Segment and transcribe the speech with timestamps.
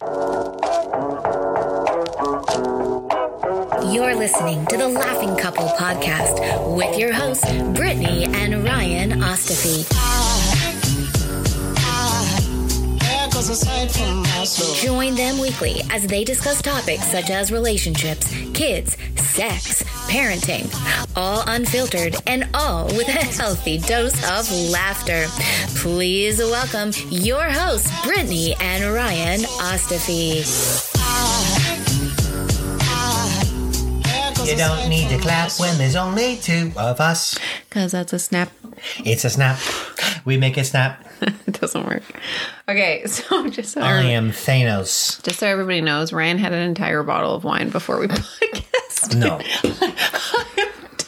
[0.00, 0.08] You're
[4.14, 10.09] listening to the Laughing Couple podcast with your hosts, Brittany and Ryan Ostafy.
[13.40, 20.68] Join them weekly as they discuss topics such as relationships, kids, sex, parenting,
[21.16, 25.24] all unfiltered and all with a healthy dose of laughter.
[25.80, 30.44] Please welcome your hosts, Brittany and Ryan Ostafy.
[34.46, 37.38] You don't need to clap when there's only two of us.
[37.70, 38.50] Because that's a snap.
[39.02, 39.58] It's a snap.
[40.26, 41.06] We make it snap.
[41.60, 42.02] Doesn't work.
[42.68, 45.22] Okay, so just so, I everybody, am Thanos.
[45.22, 49.16] just so everybody knows, Ryan had an entire bottle of wine before we podcast.
[49.16, 49.38] No,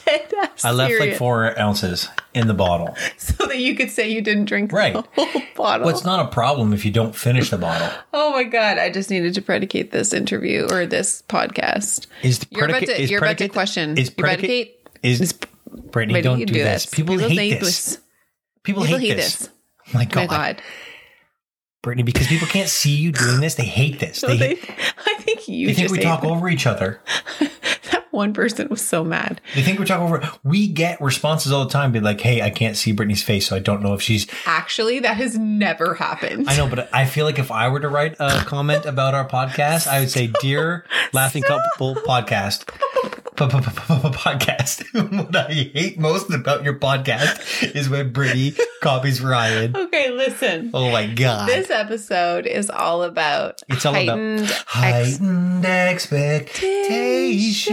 [0.04, 2.96] Dead ass I left like four ounces in the bottle.
[3.18, 4.94] so that you could say you didn't drink Right.
[4.94, 5.86] the whole bottle.
[5.86, 7.88] Well, it's not a problem if you don't finish the bottle.
[8.12, 8.78] oh my god!
[8.78, 12.06] I just needed to predicate this interview or this podcast.
[12.22, 13.02] Is the You're about predicate- to.
[13.02, 13.98] is You're about to predicate- question.
[13.98, 14.50] Is predicate?
[15.02, 15.20] Eradicate?
[15.22, 15.34] Is
[15.90, 16.20] Brittany?
[16.22, 16.86] Don't you do, this.
[16.86, 17.96] People, hate, this.
[18.62, 19.36] People, People hate, hate this.
[19.36, 19.48] this.
[19.94, 20.28] Oh my Oh God.
[20.30, 20.62] my god!
[21.82, 24.22] Brittany, because people can't see you doing this, they hate this.
[24.26, 24.52] They, they,
[25.06, 27.00] I think you they think we talk over each other.
[28.12, 29.40] One person was so mad.
[29.54, 30.30] They think we're talking over.
[30.44, 33.56] We get responses all the time, be like, "Hey, I can't see Brittany's face, so
[33.56, 36.48] I don't know if she's." Actually, that has never happened.
[36.48, 39.26] I know, but I feel like if I were to write a comment about our
[39.26, 42.68] podcast, I would say, "Dear Laughing Couple Podcast."
[43.34, 44.84] Podcast.
[45.16, 49.74] what I hate most about your podcast is when Brittany copies Ryan.
[49.76, 50.70] Okay, listen.
[50.74, 51.48] Oh my god!
[51.48, 57.66] This episode is all about It's all about heightened ex- heightened expectations.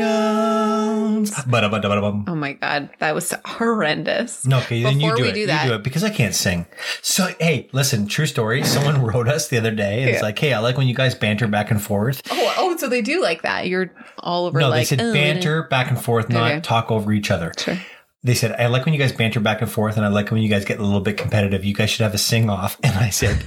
[1.47, 2.25] Ba-da-ba-da-ba-da-bum.
[2.27, 4.45] Oh my god, that was horrendous.
[4.45, 5.33] No, okay, then you Before do it.
[5.33, 6.65] do you that- do it because I can't sing.
[7.01, 8.63] So, hey, listen, true story.
[8.63, 11.15] Someone wrote us the other day and it's like, hey, I like when you guys
[11.15, 12.21] banter back and forth.
[12.31, 13.67] Oh, oh, so they do like that.
[13.67, 16.61] You're all over No, like they said "Oh, banter back and forth, not Okay.
[16.61, 17.51] talk over each other.
[17.57, 17.77] Sure.
[18.23, 20.41] They said, I like when you guys banter back and forth and I like when
[20.41, 21.63] you guys get a little bit competitive.
[21.63, 22.77] You guys should have a sing off.
[22.83, 23.43] And I said,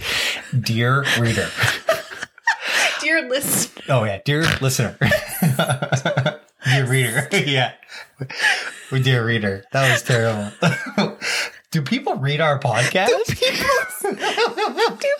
[0.58, 1.48] Dear reader.
[3.02, 4.96] Dear listener, Oh, yeah, dear listener.
[6.92, 7.28] Reader.
[7.46, 7.72] yeah.
[8.90, 9.64] Dear reader.
[9.72, 10.52] That was terrible.
[11.70, 13.08] Do people read our podcast?
[13.08, 14.14] do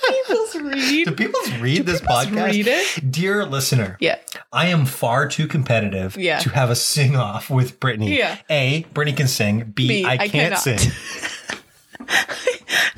[0.08, 1.04] people's read?
[1.06, 2.44] Do people read this peoples podcast?
[2.50, 3.10] read it?
[3.10, 4.18] Dear listener, yeah.
[4.52, 6.40] I am far too competitive Yeah.
[6.40, 8.18] to have a sing off with Brittany.
[8.18, 8.36] Yeah.
[8.50, 9.72] A, Brittany can sing.
[9.74, 10.58] B, B, I I can't cannot.
[10.58, 10.78] sing.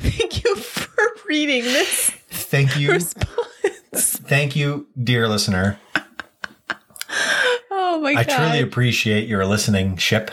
[0.01, 0.97] Thank you for
[1.29, 2.91] reading this Thank you.
[2.91, 3.29] response.
[3.95, 5.79] Thank you, dear listener.
[7.87, 8.37] Oh my I god.
[8.37, 10.31] truly appreciate your listening ship.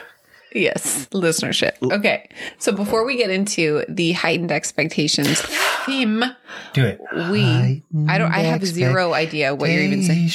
[0.54, 1.74] Yes, listenership.
[1.82, 2.28] Okay.
[2.58, 5.42] So before we get into the heightened expectations
[5.86, 6.24] theme,
[6.74, 7.00] Do it.
[7.32, 10.28] we I don't I have zero idea what you're even saying.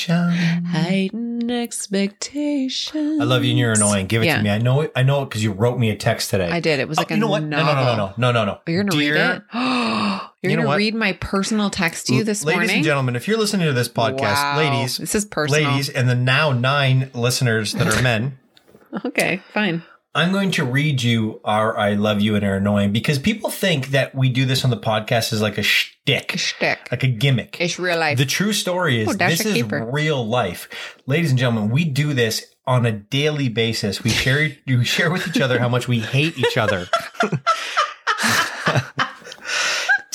[0.65, 3.21] Heightened expectations.
[3.21, 4.06] I love you and you're annoying.
[4.06, 4.38] Give it Yeah.
[4.38, 4.49] to me.
[4.50, 4.93] I know it.
[4.97, 6.49] I know it because you wrote me a text today.
[6.50, 6.81] I did.
[6.81, 7.43] It was Oh, like a you know what?
[7.43, 8.59] No, no, no, no, no, no, no, no.
[8.66, 9.43] Oh, You're gonna Dear- read it.
[10.46, 10.78] you're You know gonna what?
[10.78, 12.68] read my personal text to you this ladies morning.
[12.68, 14.56] Ladies and gentlemen, if you're listening to this podcast, Wow.
[14.58, 15.70] ladies, This is personal.
[15.70, 18.38] ladies, and the now nine listeners that are men,
[19.04, 19.82] Okay, fine.
[20.14, 23.88] I'm going to read you our "I love you" and are annoying because people think
[23.88, 26.88] that we do this on the podcast as like a shtick, Shtick.
[26.90, 27.58] like a gimmick.
[27.60, 28.16] It's real life.
[28.16, 29.84] The true story is Oh, this is keeper.
[29.92, 30.70] real life,
[31.06, 31.69] ladies and gentlemen.
[31.70, 34.02] We do this on a daily basis.
[34.02, 36.88] We share we share with each other how much we hate each other.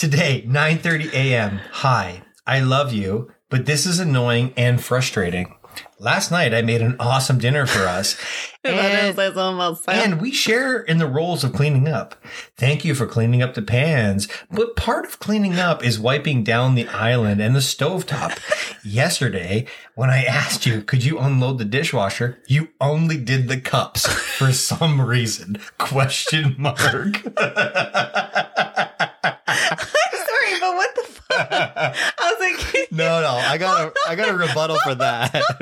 [0.01, 1.59] Today, 9:30 a.m.
[1.73, 5.53] Hi, I love you, but this is annoying and frustrating.
[5.99, 8.17] last night I made an awesome dinner for us.
[8.63, 9.15] and,
[9.87, 12.15] and we share in the roles of cleaning up.
[12.57, 14.27] Thank you for cleaning up the pans.
[14.49, 18.39] But part of cleaning up is wiping down the island and the stovetop.
[18.83, 22.39] Yesterday, when I asked you, could you unload the dishwasher?
[22.47, 25.57] You only did the cups for some reason.
[25.77, 26.79] Question mark.
[29.23, 31.47] Sorry, but what the fuck?
[31.51, 35.31] I was like, No, no, I got a, I got a rebuttal for that.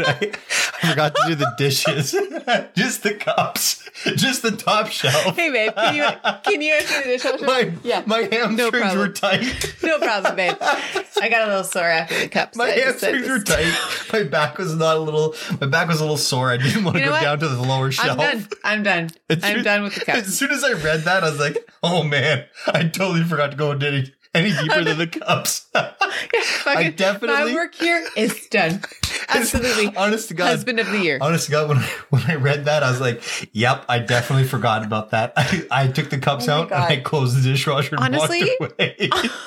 [0.83, 2.11] I forgot to do the dishes,
[2.75, 5.35] just the cups, just the top shelf.
[5.35, 6.03] hey babe, can you
[6.43, 7.45] can you empty the dishwasher?
[7.45, 8.97] My, yeah, my hamstrings problem.
[8.97, 9.75] were tight.
[9.83, 10.55] no problem, babe.
[11.21, 12.55] I got a little sore after the cups.
[12.57, 13.73] My hamstrings were tight.
[14.13, 15.35] My back was not a little.
[15.59, 16.49] My back was a little sore.
[16.51, 17.23] I didn't want to You know go what?
[17.23, 18.17] down to the lower shelf.
[18.19, 18.47] I'm done.
[18.63, 19.09] I'm done.
[19.29, 20.19] As I'm soon- done with the cups.
[20.27, 23.57] As soon as I read that, I was like, "Oh man, I totally forgot to
[23.57, 28.81] go into any, any deeper than the cups." Fucking- definitely- my work here is done.
[29.29, 29.95] Absolutely.
[29.95, 31.19] Honest to God, Husband of the year.
[31.21, 33.21] Honest to God, when I, when I read that, I was like,
[33.53, 36.97] "Yep, I definitely forgot about that." I, I took the cups Oh out and I
[36.97, 38.49] closed the dishwasher Honestly?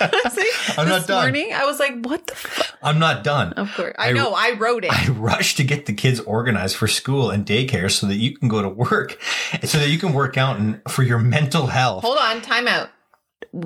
[0.01, 0.47] Honestly,
[0.79, 1.23] I'm not this done.
[1.23, 3.53] morning I was like, "What the fuck?" I'm not done.
[3.55, 4.35] Of course, I, I- know.
[4.37, 4.93] I wrote it.
[4.93, 8.49] I rushed to get the kids organized for school and daycare so that you can
[8.49, 9.19] go to work,
[9.53, 12.03] and so that you can work out and for your mental health.
[12.03, 12.89] Hold on, time out.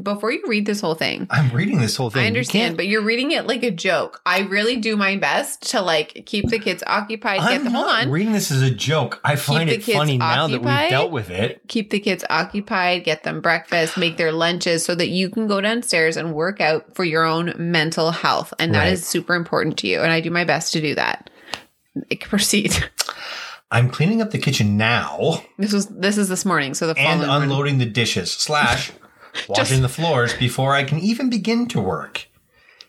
[0.02, 2.24] Before you read this whole thing, I'm reading this whole thing.
[2.24, 4.20] I understand, can't- but you're reading it like a joke.
[4.26, 7.38] I really do my best to like keep the kids occupied.
[7.38, 8.10] Get I'm them, hold not on.
[8.10, 9.20] reading this as a joke.
[9.22, 11.60] I find it funny now that we've dealt with it.
[11.68, 15.60] keep the kids occupied, get them breakfast, make their lunches so that you can go
[15.60, 18.52] downstairs and work out for your own mental health.
[18.58, 18.92] And that Right.
[18.94, 20.00] is super important to you.
[20.00, 21.30] And I do my best to do that.
[22.10, 22.74] It proceed.
[23.70, 27.20] I'm cleaning up the kitchen now This was this is this morning, so the and
[27.20, 27.50] following morning.
[27.50, 28.90] unloading the dishes slash
[29.48, 32.28] washing the floors before I can even begin to work.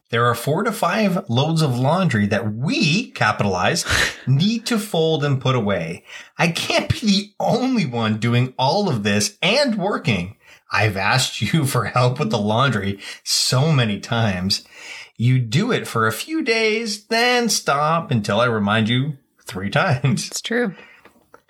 [0.10, 3.86] There are four to five loads of laundry that we, capitalize,
[4.28, 6.06] need to fold and put away.
[6.38, 10.38] I can't be the only one doing all of this and working.
[10.72, 14.64] I've asked you for help with the laundry so many times.
[15.18, 20.28] You do it for a few days, then stop until I remind you three times.
[20.28, 20.74] It's true.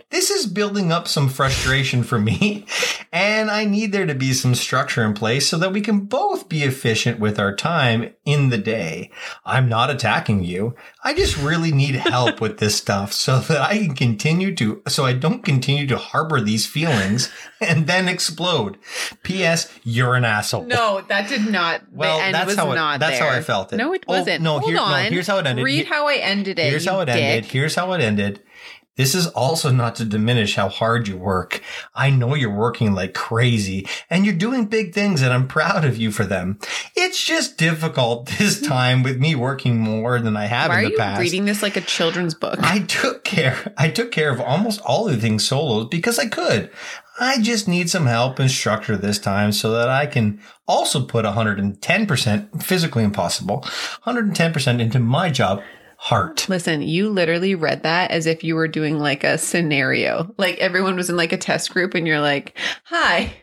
[0.09, 2.65] This is building up some frustration for me,
[3.11, 6.47] and I need there to be some structure in place so that we can both
[6.47, 9.11] be efficient with our time in the day.
[9.45, 10.75] I'm not attacking you.
[11.03, 15.03] I just really need help with this stuff so that I can continue to, so
[15.03, 18.77] I don't continue to harbor these feelings and then explode.
[19.23, 19.69] P.S.
[19.83, 20.63] You're an asshole.
[20.63, 21.81] No, that did not.
[21.91, 23.27] Well, the end that's was how it- not that's how.
[23.27, 23.75] I felt it.
[23.77, 24.41] No, it Oh, wasn't.
[24.41, 25.65] no, Hold here- no, here's how it ended.
[25.65, 26.69] Read how I ended it.
[26.69, 27.15] Here's how it dick.
[27.17, 27.51] ended.
[27.51, 28.41] Here's how it ended.
[28.97, 31.61] This is also not to diminish how hard you work.
[31.95, 35.97] I know you're working like crazy and you're doing big things and I'm proud of
[35.97, 36.59] you for them.
[36.95, 40.91] It's just difficult this time with me working more than I have Why in the
[40.91, 41.21] you past.
[41.21, 42.57] reading this like a children's book?
[42.61, 43.73] I took care.
[43.77, 46.71] I took care of almost all the things solos because I could.
[47.19, 51.25] I just need some help and structure this time so that I can also put
[51.25, 53.61] 110% physically impossible,
[54.05, 55.63] 110% into my job,
[55.97, 56.47] heart.
[56.47, 60.33] Listen, you literally read that as if you were doing like a scenario.
[60.37, 63.33] Like everyone was in like a test group and you're like, hi,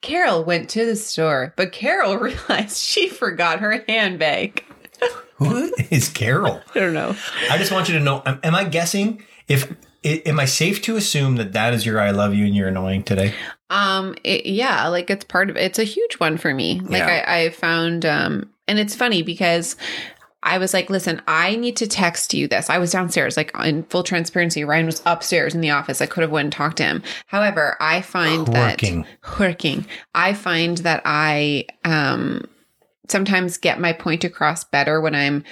[0.00, 4.64] Carol went to the store, but Carol realized she forgot her handbag.
[5.36, 6.60] Who is Carol?
[6.74, 7.14] I don't know.
[7.50, 8.22] I just want you to know.
[8.26, 9.72] Am, am I guessing if?
[10.04, 13.04] Am I safe to assume that that is your "I love you" and you're annoying
[13.04, 13.34] today?
[13.70, 16.80] Um, it, yeah, like it's part of it's a huge one for me.
[16.80, 17.24] Like Yeah.
[17.26, 19.76] I, I found, um, and it's funny because
[20.42, 22.70] I was like, listen, I need to text you this.
[22.70, 24.64] I was downstairs, like in full transparency.
[24.64, 26.00] Ryan was upstairs in the office.
[26.00, 27.02] I could have went and talked to him.
[27.26, 29.02] However, I find Working.
[29.02, 32.44] that working, I find that I, um,
[33.08, 35.42] sometimes get my point across better when I'm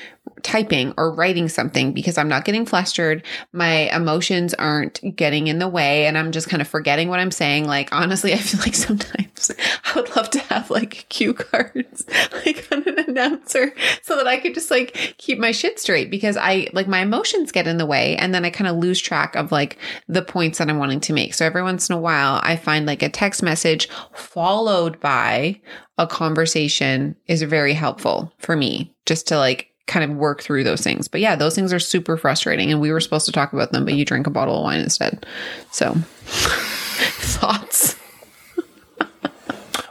[0.46, 3.24] typing or writing something because I'm not getting flustered.
[3.52, 7.32] My emotions aren't getting in the way and I'm just kind of forgetting what I'm
[7.32, 7.66] saying.
[7.66, 9.50] Like, honestly, I feel like sometimes
[9.84, 12.06] I would love to have like cue cards,
[12.46, 16.36] like on an announcer so that I could just like keep my shit straight because
[16.36, 19.34] I like my emotions get in the way and then I kind of lose track
[19.34, 21.34] of like the points that I'm wanting to make.
[21.34, 25.60] So every once in a while, I find like a text message followed by
[25.98, 30.80] a conversation is very helpful for me just to like kind of work through those
[30.80, 31.08] things.
[31.08, 33.84] But yeah, those things are super frustrating and we were supposed to talk about them,
[33.84, 35.24] but you drank a bottle of wine instead.
[35.70, 37.96] So thoughts.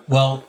[0.07, 0.43] Well,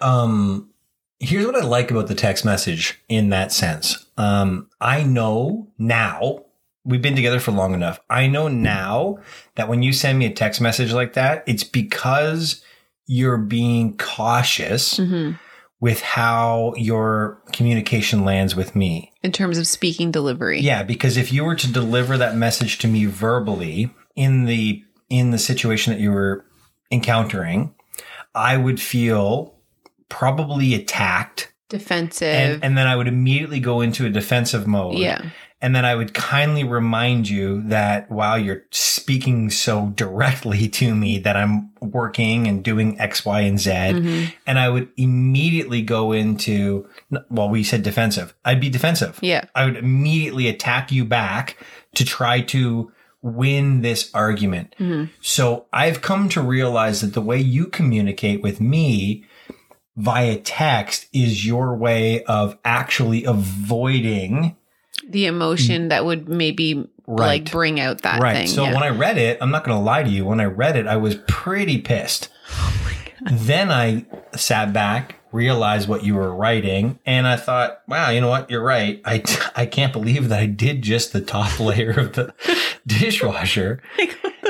[0.00, 0.70] um,
[1.18, 4.06] here's what I like about the text message in that sense.
[4.16, 6.44] Um, I know now
[6.84, 8.00] we've been together for long enough.
[8.08, 9.18] I know now
[9.56, 12.62] that when you send me a text message like that, it's because
[13.06, 14.98] you're being cautious
[15.80, 19.12] with how your communication lands with me.
[19.22, 20.60] In terms of speaking delivery.
[20.60, 25.30] Yeah, because if you were to deliver that message to me verbally in the in
[25.30, 26.44] the situation that you were
[26.90, 27.74] encountering,
[28.34, 29.54] I would feel
[30.08, 32.28] probably attacked Defensive.
[32.28, 34.98] and, and then I would immediately go into a defensive mode.
[34.98, 35.30] yeah.
[35.62, 41.18] And then I would kindly remind you that while you're speaking so directly to me
[41.18, 44.32] that I'm working and doing X, Y, and Z, Mhm.
[44.46, 46.88] and I would immediately go into,
[47.28, 48.32] well, we said defensive.
[48.44, 49.18] I'd be defensive.
[49.20, 49.44] Yeah.
[49.54, 51.56] I would immediately attack you back
[51.94, 52.90] to try to
[53.22, 54.74] win this argument.
[54.80, 55.10] Mhm.
[55.20, 59.24] So I've come to realize that the way you communicate with me
[59.96, 64.56] via text is your way of actually avoiding
[65.06, 66.86] The emotion that would maybe.
[67.06, 67.42] Right.
[67.42, 68.36] like bring out that right.
[68.36, 68.46] thing.
[68.46, 68.72] So yeah.
[68.72, 70.24] when I read it, I'm not going to lie to you.
[70.24, 72.28] When I read it, I was pretty pissed.
[72.52, 72.80] Oh
[73.22, 78.28] then I sat back, realized what you were writing, and I thought, wow, you know
[78.28, 78.50] what?
[78.50, 79.00] You're right.
[79.04, 79.22] I,
[79.56, 82.34] I can't believe that I did just the top layer of the
[82.86, 83.82] dishwasher.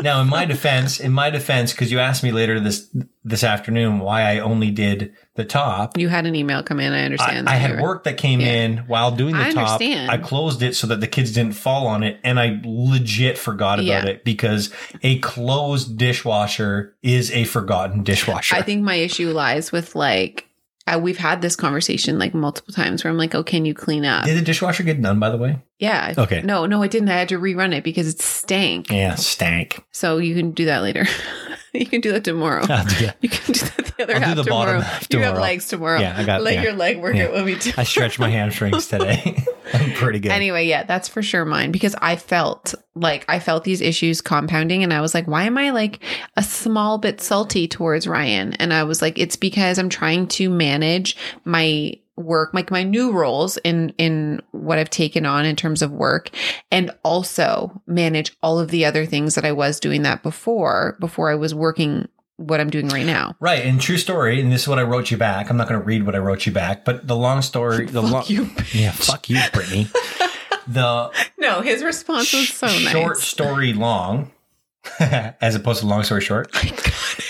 [0.02, 2.88] Now, in my defense, in my defense, because you asked me later this
[3.24, 5.98] this afternoon why I only did the top.
[5.98, 6.92] you had an email come in.
[6.92, 7.48] I I, understand.
[7.48, 8.46] I that had work that came Yeah.
[8.64, 9.80] in while doing the I top.
[9.80, 10.10] understand.
[10.10, 13.74] I closed it so that the kids didn't fall on it, and I legit forgot
[13.78, 14.06] about Yeah.
[14.06, 18.54] it because a closed dishwasher is a forgotten dishwasher.
[18.56, 20.46] I think my issue lies with like
[20.86, 24.04] uh, we've had this conversation like multiple times where I'm like, oh, can you clean
[24.04, 24.24] up?
[24.24, 25.58] Did the dishwasher get done, by the way?
[25.80, 26.14] Yeah.
[26.16, 26.42] Okay.
[26.42, 27.08] No, no, I didn't.
[27.08, 28.90] I had to rerun it because it stank.
[28.90, 29.84] Yeah, stank.
[29.90, 31.06] So you can do that later.
[31.72, 32.64] you can do that tomorrow.
[32.66, 33.14] That.
[33.20, 34.64] You can do that the other I'll do half the tomorrow.
[34.66, 36.00] bottom half You have legs tomorrow.
[36.00, 36.62] Yeah, I got- Let yeah.
[36.62, 37.30] your leg workout Yeah.
[37.32, 37.72] with me too.
[37.76, 39.44] I stretched my hamstrings today.
[39.72, 40.32] I'm pretty good.
[40.32, 44.82] Anyway, yeah, that's for sure mine because I felt like I felt these issues compounding
[44.82, 46.02] and I was like, why am I like
[46.36, 48.54] a small bit salty towards Ryan?
[48.54, 53.12] And I was like, it's because I'm trying to manage my work, like my new
[53.12, 56.30] roles in in what I've taken on in terms of work
[56.70, 61.28] and also manage all of the other things that I was doing that before before
[61.28, 63.34] I was working what I'm doing right now.
[63.40, 65.50] Right, and true story, and this is what I wrote you back.
[65.50, 68.00] I'm not going to read what I wrote you back, but the long story, the
[68.00, 68.48] long, you.
[68.72, 69.88] yeah, fuck you, Brittany.
[70.68, 73.26] the No, his response was so short nice.
[73.26, 74.30] story long,
[75.00, 76.48] as opposed to long story short.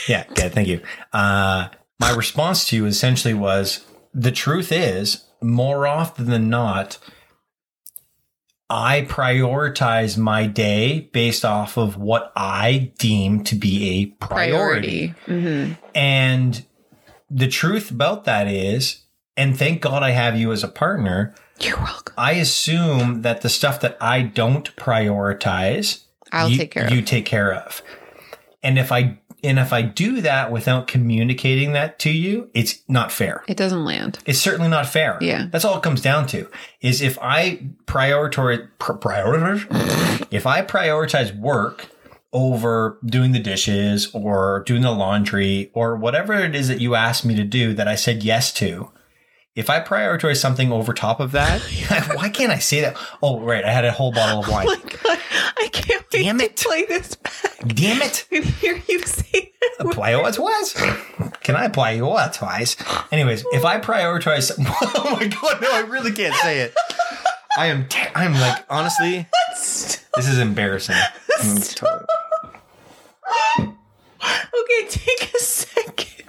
[0.07, 0.81] yeah, yeah, thank you.
[1.13, 1.69] Uh,
[1.99, 6.99] my response to you essentially was the truth is, more often than not,
[8.71, 15.15] I prioritize my day based off of what I deem to be a priority.
[15.27, 15.73] Priority.
[15.73, 16.65] hmm And
[17.29, 19.03] the truth about that is,
[19.37, 22.15] and thank God I have you as a partner, You're welcome.
[22.17, 26.93] I assume that the stuff that I don't prioritize, I'll you, take care of.
[26.93, 27.83] you take care of.
[28.63, 33.11] And if I and if I do that without communicating that to you, it's not
[33.13, 33.43] fair.
[33.49, 34.19] It doesn't land.
[34.27, 35.19] It's certainly not fair.
[35.21, 35.47] Yeah.
[35.51, 36.49] That's all it comes down to.
[36.81, 41.89] Is if I prioritize prioritize if I prioritize work
[42.33, 47.25] over doing the dishes or doing the laundry or whatever it is that you asked
[47.25, 48.91] me to do that I said yes to,
[49.57, 51.61] if I prioritize something over top of that,
[52.15, 52.97] why can't I say that?
[53.23, 53.65] Oh, right.
[53.65, 54.67] I had a whole bottle of oh wine.
[54.69, 55.19] Oh my god,
[55.59, 56.57] I can't wait Damn to it.
[56.57, 57.33] play this back
[57.67, 58.27] Damn it.
[58.33, 59.87] and hear you say that.
[59.87, 60.73] Apply it twice.
[61.43, 62.77] Can I apply you what twice?
[63.13, 66.75] Anyways, if I prioritize, oh my god, no, I really can't say it.
[67.59, 70.97] I am, te- I'm like, honestly, this is embarrassing.
[71.75, 72.07] Totally.
[73.59, 76.25] Okay, take a second.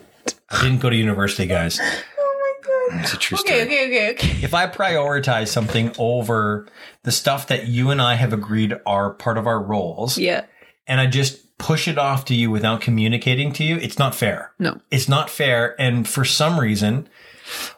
[0.50, 1.80] I didn't go to university, guys.
[1.82, 3.04] Oh my god.
[3.04, 3.62] It's a true Okay, story.
[3.64, 4.44] okay, okay, okay.
[4.44, 6.68] If I prioritize something over
[7.04, 10.46] the stuff that you and I have agreed are part of our roles, Yeah.
[10.88, 14.52] And I just push it off to you without communicating to you, it's not fair.
[14.58, 14.82] No.
[14.90, 15.80] It's not fair.
[15.80, 17.08] And for some reason,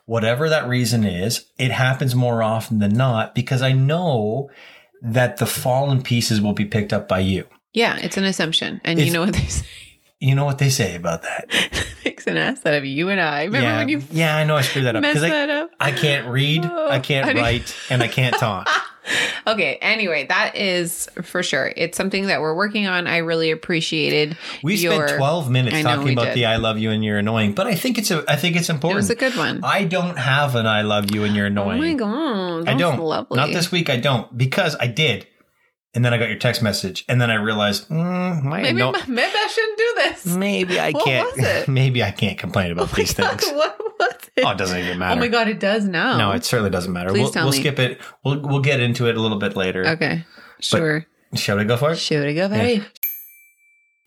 [0.05, 4.49] whatever that reason is, it happens more often than not because I know
[5.01, 7.45] that the fallen pieces will be picked up by you.
[7.73, 8.79] Yeah, it's an assumption.
[8.85, 9.65] And you know what they say?
[10.19, 11.49] You know what they say about that.
[12.05, 13.43] Makes an ass out of you and I.
[13.43, 15.71] Remember yeah, when you yeah, I know I screwed that up messed I, that up?
[15.81, 18.69] I can't read, Oh, I can't write, and I can't talk.
[19.45, 21.73] Okay, anyway, that is for sure.
[21.75, 23.07] It's something that we're working on.
[23.07, 26.35] I really appreciated We your spent 12 minutes talking about did.
[26.35, 28.69] the I love you and you're annoying, but I think it's a I think it's
[28.69, 28.97] It important.
[28.99, 29.59] was a good one.
[29.63, 32.69] I don't have an I love you and you're annoying." Oh my god.
[32.69, 32.99] I don't.
[32.99, 33.35] Lovely.
[33.35, 33.89] Not this week.
[33.89, 35.27] I don't because I did,
[35.93, 38.91] and then I got your text message, and then I realized mm, my Maybe, no-
[39.09, 40.25] maybe I shouldn't do this.
[40.37, 41.37] maybe I What can't.
[41.37, 41.67] it?
[41.67, 43.51] Maybe I can't complain about Oh these God, things.
[43.53, 44.29] What it?
[44.45, 45.17] Oh, it doesn't even matter.
[45.17, 46.17] Oh my god, it does now.
[46.17, 47.09] No, it certainly doesn't matter.
[47.09, 47.59] Please we'll tell we'll me.
[47.59, 47.99] skip it.
[48.23, 49.87] We'll we'll get into it a little bit later.
[49.87, 50.25] Okay.
[50.59, 51.05] Sure.
[51.35, 51.97] Shall we go for it?
[51.97, 52.83] Should we go, buddy?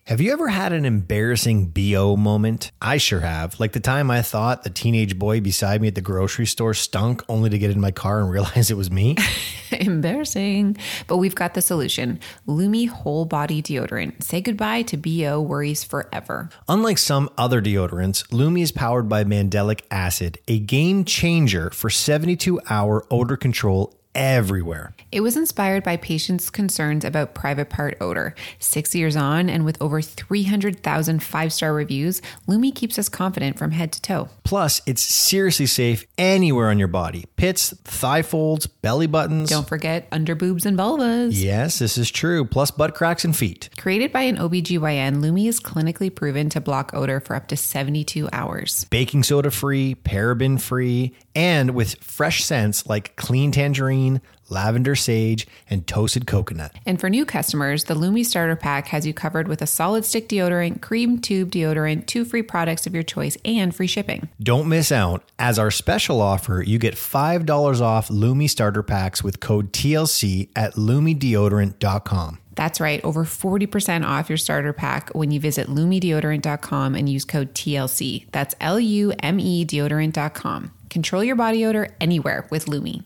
[0.07, 2.71] Have you ever had an embarrassing BO moment?
[2.81, 3.59] I sure have.
[3.59, 7.21] Like the time I thought the teenage boy beside me at the grocery store stunk
[7.27, 9.17] only to get in my car and realize it was me.
[9.71, 10.77] Embarrassing.
[11.07, 14.23] But we've got the solution Lume Whole Body Deodorant.
[14.23, 16.51] Say goodbye to BO worries forever.
[16.69, 22.61] Unlike some other deodorants, Lume is powered by mandelic acid, a game changer for 72
[22.69, 24.93] hour odor control everywhere.
[25.11, 28.35] It was inspired by patients' concerns about private part odor.
[28.59, 33.71] Six years on, and with over 300,000 five star reviews, Lume keeps us confident from
[33.71, 34.29] head to toe.
[34.43, 39.49] Plus, it's seriously safe anywhere on your body pits, thigh folds, belly buttons.
[39.49, 41.31] Don't forget underboobs and vulvas.
[41.33, 43.69] Yes, this is true, plus butt cracks and feet.
[43.77, 48.27] Created by an OBGYN, Lume is clinically proven to block odor for up to 72
[48.33, 48.85] hours.
[48.89, 55.85] Baking soda free, paraben free, and with fresh scents like clean tangerine, lavender sage, and
[55.85, 56.73] toasted coconut.
[56.83, 60.27] And for new customers, the Lume Starter Pack has you covered with a solid stick
[60.27, 64.29] deodorant, cream tube deodorant, two free products of your choice, and free shipping.
[64.41, 65.23] Don't miss out.
[65.37, 70.73] As our special offer, you get $5 off Lume starter packs with code TLC at
[70.73, 72.39] lumedeodorant.com.
[72.55, 77.53] That's right, over 40% off your starter pack when you visit lumedeodorant.com and use code
[77.53, 78.25] TLC.
[78.31, 80.71] That's L U M E deodorant.com.
[80.97, 83.03] Control your body odor anywhere with Lume.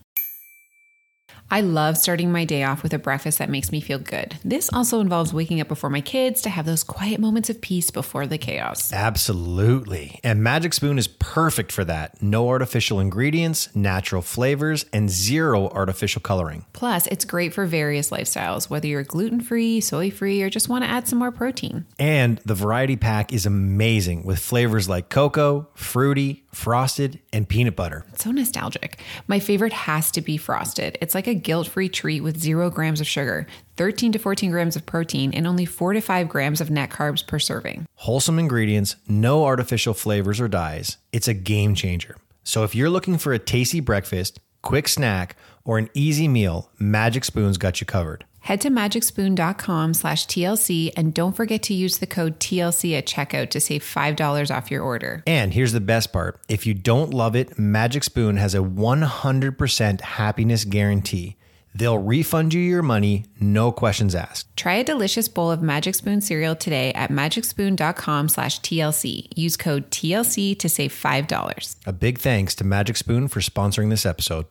[1.50, 4.38] I love starting my day off with a breakfast that makes me feel good.
[4.42, 7.90] This also involves waking up before my kids to have those quiet moments of peace
[7.90, 8.90] before the chaos.
[8.90, 10.18] Absolutely.
[10.24, 12.22] And Magic Spoon is perfect for that.
[12.22, 16.64] No artificial ingredients, natural flavors, and zero artificial coloring.
[16.72, 20.84] Plus, it's great for various lifestyles, whether you're gluten free, soy free, or just want
[20.84, 21.84] to add some more protein.
[21.98, 28.04] And the variety pack is amazing with flavors like cocoa, fruity, frosted, and peanut butter.
[28.16, 29.00] So nostalgic.
[29.26, 30.98] My favorite has to be frosted.
[31.00, 34.76] It's like a guilt free treat with zero grams of sugar, 13 to 14 grams
[34.76, 37.86] of protein, and only 4 to 5 grams of net carbs per serving.
[37.96, 40.98] Wholesome ingredients, no artificial flavors or dyes.
[41.12, 42.16] It's a game changer.
[42.44, 47.24] So if you're looking for a tasty breakfast, quick snack, or an easy meal, Magic
[47.24, 48.24] Spoon's got you covered.
[48.42, 53.50] Head to magicspoon.com slash TLC and don't forget to use the code TLC at checkout
[53.50, 55.22] to save $5 off your order.
[55.26, 60.00] And here's the best part if you don't love it, Magic Spoon has a 100%
[60.00, 61.36] happiness guarantee.
[61.74, 64.54] They'll refund you your money, no questions asked.
[64.56, 69.28] Try a delicious bowl of Magic Spoon cereal today at magicspoon.com slash TLC.
[69.34, 71.76] Use code TLC to save $5.
[71.86, 74.46] A big thanks to Magic Spoon for sponsoring this episode.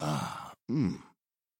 [0.00, 1.00] Mmm.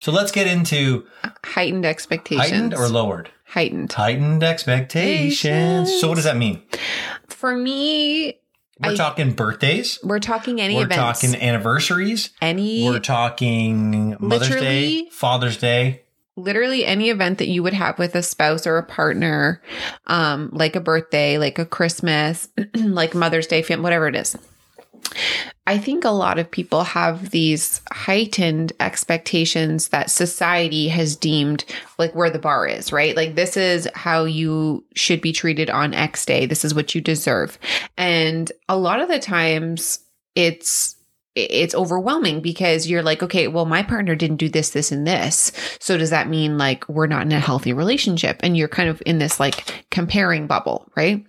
[0.00, 1.06] So let's get into
[1.44, 2.50] Heightened expectations.
[2.50, 3.30] heightened or lowered?
[3.46, 3.92] Heightened.
[3.92, 6.00] Heightened expectations.
[6.00, 6.62] So what does that mean?
[7.28, 8.38] For me,
[8.80, 9.98] We're I- talking birthdays.
[10.04, 11.20] we're talking any We're events.
[11.22, 12.30] talking anniversaries.
[12.40, 16.02] any We're talking Mother's Day, Father's Day.
[16.36, 19.60] literally any event that you would have with a spouse or a partner,
[20.06, 24.36] um, like a birthday, like a Christmas, like Mother's Day, whatever it is.
[25.66, 31.64] I think a lot of people have these heightened expectations that society has deemed
[31.98, 33.14] like where the bar is, right?
[33.14, 36.46] Like this is how you should be treated on X day.
[36.46, 37.58] This is what you deserve.
[37.98, 40.00] And a lot of the times
[40.34, 40.96] it's
[41.34, 45.52] it's overwhelming because you're like, okay, well, my partner didn't do this, this, and this.
[45.78, 48.40] So does that mean like we're not in a healthy relationship?
[48.42, 51.24] And you're kind of in this like comparing bubble, right?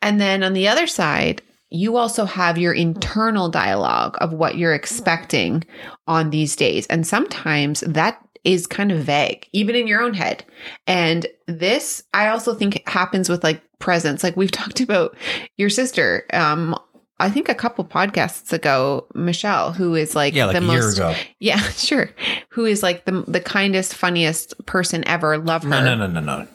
[0.00, 4.74] And then on the other side, you also have your internal dialogue of what you're
[4.74, 5.64] expecting
[6.06, 6.86] on these days.
[6.86, 10.44] And sometimes that is kind of vague, even in your own head.
[10.86, 14.22] And this, I also think happens with like presents.
[14.22, 15.16] Like we've talked about
[15.56, 16.74] your sister, um,
[17.20, 20.82] I think a couple podcasts ago, Michelle, who is like Yeah, like the a year
[20.82, 21.14] most, ago.
[21.40, 22.10] yeah, sure,
[22.50, 25.36] who is like the the kindest, funniest person ever.
[25.36, 25.68] Love her.
[25.68, 26.46] No, no, no, no, no.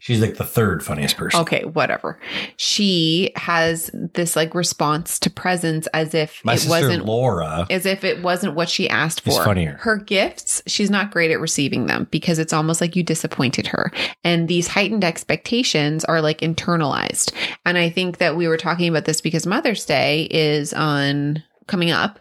[0.00, 1.40] She's like the third funniest person.
[1.40, 2.18] Okay, whatever.
[2.56, 7.66] She has this like response to presents as if My it sister wasn't Laura.
[7.70, 9.44] as if it wasn't what she asked for.
[9.44, 9.76] funnier.
[9.80, 13.92] Her gifts, she's not great at receiving them because it's almost like you disappointed her.
[14.24, 17.32] And these heightened expectations are like internalized.
[17.66, 21.90] And I think that we were talking about this because Mother's Day is on coming
[21.90, 22.18] up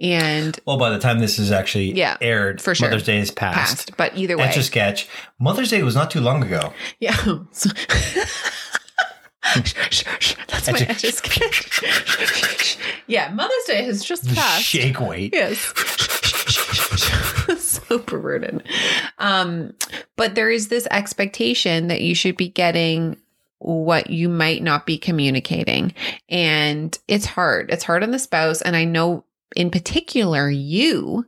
[0.00, 2.88] and Well, by the time this is actually Yeah, aired, for sure.
[2.88, 3.54] Mother's Day is past.
[3.88, 3.96] past.
[3.96, 4.44] But either way.
[4.44, 5.08] Etch a sketch.
[5.38, 6.72] Mother's Day was not too long ago.
[7.00, 7.16] yeah.
[7.52, 7.70] So-
[10.48, 11.22] That's my edges.
[13.06, 14.62] yeah, Mother's Day has just passed.
[14.62, 15.32] shake weight.
[15.32, 15.58] Yes.
[17.58, 18.62] so perverted.
[19.18, 19.74] Um,
[20.16, 23.16] but there is this expectation that you should be getting
[23.60, 25.94] what you might not be communicating.
[26.28, 27.70] And it's hard.
[27.70, 28.60] It's hard on the spouse.
[28.62, 29.24] And I know
[29.56, 31.26] in particular, you,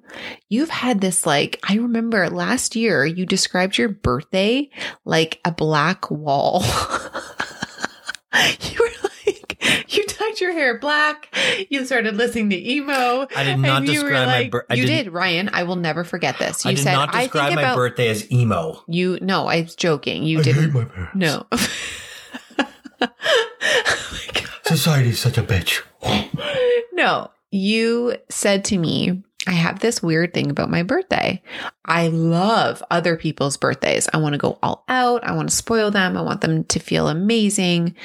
[0.48, 4.70] you've had this like, I remember last year you described your birthday
[5.04, 6.62] like a black wall.
[8.60, 11.34] you were like, you dyed your hair black.
[11.68, 13.26] You started listening to emo.
[13.36, 15.50] I did not and you describe like- bir- I You didn't- Ryan.
[15.52, 16.64] I will never forget this.
[16.64, 18.82] You I did said, not I describe think my about birthday as emo.
[18.88, 19.18] you.
[19.20, 20.22] No, I was joking.
[20.22, 20.72] You I hate didn't.
[20.74, 21.44] my
[24.64, 24.76] No.
[24.76, 25.82] Society is such a bitch.
[26.92, 31.42] No, you said to me, I have this weird thing about my birthday.
[31.84, 34.08] I love other people's birthdays.
[34.12, 35.24] I want to go all out.
[35.24, 36.16] I want to spoil them.
[36.16, 37.96] I want them to feel amazing.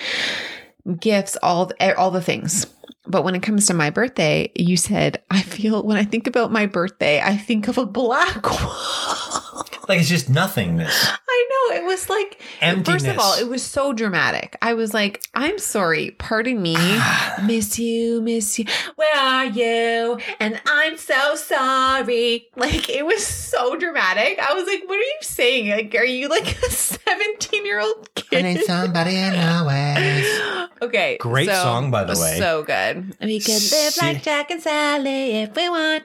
[1.00, 2.66] Gifts, all all the things.
[3.06, 6.52] But when it comes to my birthday, you said, I feel when I think about
[6.52, 9.66] my birthday, I think of a black wall.
[9.88, 11.08] Like it's just nothingness.
[11.08, 11.47] I.
[11.72, 12.42] It was like,
[12.86, 14.56] first of all, it was so dramatic.
[14.62, 16.12] I was like, I'm sorry.
[16.12, 16.76] Pardon me.
[17.46, 18.66] miss you, miss you.
[18.96, 20.18] Where are you?
[20.40, 22.48] And I'm so sorry.
[22.56, 24.40] Like, it was so dramatic.
[24.40, 25.70] I was like, what are you saying?
[25.70, 28.46] Like, are you like a 17 year old kid?
[28.46, 29.34] I need somebody in
[29.68, 30.68] way.
[30.82, 31.18] okay.
[31.20, 32.38] Great so- song, by the way.
[32.38, 33.16] So good.
[33.22, 36.04] We can live like Jack and Sally if we want.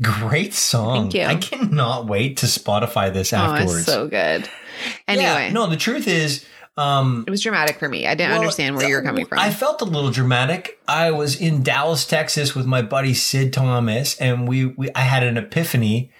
[0.00, 1.10] Great song.
[1.10, 1.22] Thank you.
[1.24, 3.80] I cannot wait to Spotify this Oh, afterwards.
[3.82, 4.48] it's so good.
[5.08, 5.24] Anyway.
[5.24, 6.44] Yeah, no, the truth is,
[6.76, 8.06] um, It was dramatic for me.
[8.06, 9.38] I didn't well, understand where you were coming from.
[9.38, 10.78] I felt a little dramatic.
[10.88, 15.22] I was in Dallas, Texas with my buddy Sid Thomas, and we, we I had
[15.22, 16.12] an epiphany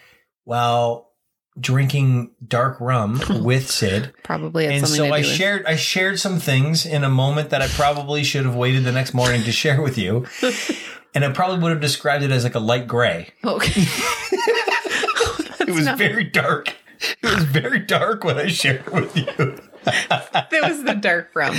[0.43, 1.11] while
[1.59, 4.13] drinking dark rum with Sid.
[4.23, 8.23] Probably and so I shared I shared some things in a moment that I probably
[8.23, 10.27] should have waited the next morning to share with you.
[11.15, 13.29] And I probably would have described it as like a light gray.
[13.43, 13.85] Okay.
[15.59, 16.75] It was very dark.
[17.21, 19.25] It was very dark when I shared it with you.
[19.85, 21.55] that was the dark rum.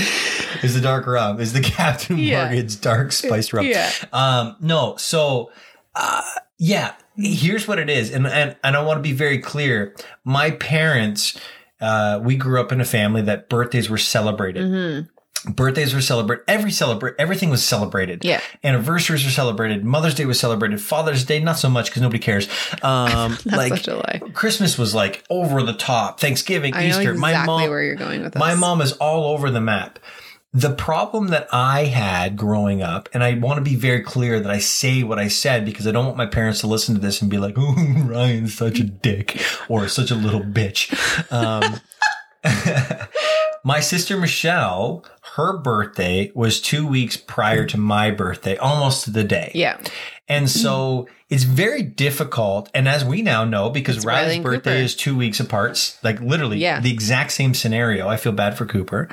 [0.62, 1.40] Is the dark rum?
[1.40, 2.46] Is the Captain Yeah.
[2.46, 3.66] Morgan's dark spice rum?
[3.66, 3.90] Yeah.
[4.12, 4.96] Um, no.
[4.96, 5.50] So,
[5.94, 6.22] uh,
[6.59, 6.94] yeah.
[7.16, 9.94] Here's what it is, and and and I want to be very clear.
[10.24, 11.38] My parents,
[11.80, 14.64] uh, we grew up in a family that birthdays were celebrated.
[14.64, 15.09] Mm-hmm.
[15.44, 16.44] Birthdays were celebrated.
[16.48, 17.14] Every celebrate.
[17.18, 18.24] Everything was celebrated.
[18.24, 18.40] Yeah.
[18.62, 19.85] Anniversaries were celebrated.
[19.85, 20.80] Mother's Day was celebrated.
[20.80, 22.48] Father's Day, not so much because nobody cares.
[22.83, 24.20] Um, That's like such a lie.
[24.33, 26.18] Christmas was like over the top.
[26.20, 27.12] Thanksgiving, I Easter.
[27.12, 28.40] exactly my mom, where you're going with this.
[28.40, 29.98] my mom is all over the map.
[30.57, 34.50] The problem that I had growing up, and I want to be very clear that
[34.50, 37.20] I say what I said because I don't want my parents to listen to this
[37.20, 37.74] and be like, "Oh,
[38.07, 40.92] Ryan's such a dick" or "such a little bitch."
[41.33, 41.80] Um,
[43.64, 45.05] my sister Michelle,
[45.37, 49.50] her birthday was two weeks prior to my birthday, almost to the day.
[49.55, 49.79] Yeah.
[50.29, 52.70] And so it's very difficult.
[52.74, 54.85] And as we now know, because It's Riley's and birthday Cooper.
[54.85, 56.81] is two weeks apart, like literally Yeah.
[56.81, 58.07] the exact same scenario.
[58.09, 59.09] I feel bad for Cooper.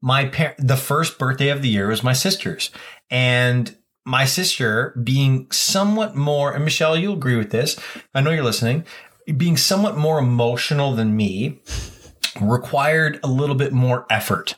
[0.00, 2.70] My par- the first birthday of the year was my sister's.
[3.10, 7.78] And my sister being somewhat more, and Michelle, you'll agree with this.
[8.14, 8.84] I know you're listening.
[9.36, 11.60] Being somewhat more emotional than me
[12.40, 14.54] required a little bit more effort